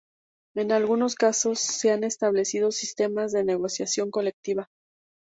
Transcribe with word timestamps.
En 0.55 0.71
algunos 0.71 1.13
casos 1.13 1.59
se 1.59 1.91
han 1.91 2.03
establecido 2.03 2.71
sistemas 2.71 3.31
de 3.33 3.43
negociación 3.43 4.09
colectiva. 4.09 4.67